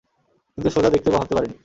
কিন্তু 0.57 0.69
সোজা 0.71 0.89
দেখতে 0.89 1.09
বা 1.09 1.17
ভাবতে 1.17 1.33
পারিনি। 1.37 1.55